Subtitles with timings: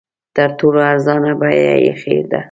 [0.35, 2.39] تر ټولو ارزانه بیه ایښې ده.